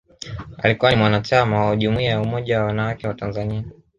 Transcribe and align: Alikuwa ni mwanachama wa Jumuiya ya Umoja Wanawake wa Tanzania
Alikuwa 0.57 0.91
ni 0.91 0.97
mwanachama 0.97 1.65
wa 1.65 1.75
Jumuiya 1.75 2.09
ya 2.11 2.21
Umoja 2.21 2.63
Wanawake 2.63 3.07
wa 3.07 3.13
Tanzania 3.13 3.63